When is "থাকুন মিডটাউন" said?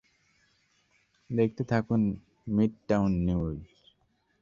1.63-3.11